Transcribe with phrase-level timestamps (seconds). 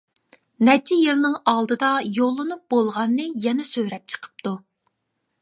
[0.69, 4.57] نەچچە يىلنىڭ ئالدىدا يوللىنىپ بولغاننى يەنە سۆرەپ چىقىپتۇ.